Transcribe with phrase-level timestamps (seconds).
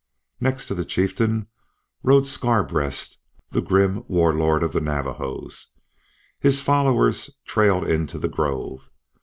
[0.39, 1.45] Next to the chieftain
[2.01, 3.17] rode Scarbreast,
[3.51, 5.73] the grim war lord of the Navajos.
[6.39, 8.89] His followers trailed into the grove.